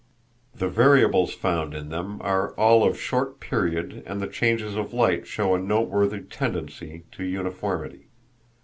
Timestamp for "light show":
4.95-5.53